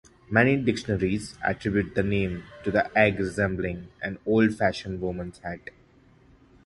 Many 0.31 0.57
dictionaries 0.57 1.37
attribute 1.43 1.93
the 1.93 2.01
name 2.01 2.41
to 2.63 2.71
the 2.71 2.89
egg 2.97 3.19
resembling 3.19 3.89
an 4.01 4.17
old 4.25 4.55
fashioned 4.57 4.99
woman's 4.99 5.37
hat. 5.37 5.69